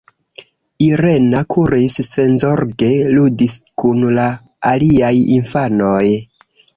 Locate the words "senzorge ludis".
2.07-3.57